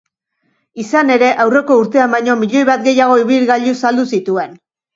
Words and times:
Izan 0.83 1.11
ere, 1.15 1.29
aurreko 1.43 1.77
urtean 1.83 2.11
baino 2.17 2.39
milioi 2.41 2.65
bat 2.73 2.83
gehiago 2.89 3.21
ibilgailu 3.27 3.79
saldu 3.87 4.11
zituen. 4.17 4.61